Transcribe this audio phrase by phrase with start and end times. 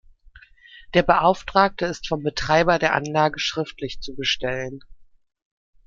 [0.95, 4.79] Der Beauftragte ist vom Betreiber der Anlage schriftlich zu bestellen.